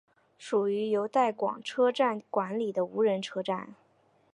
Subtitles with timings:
[0.39, 3.75] 属于由带广车站管理的无人车站。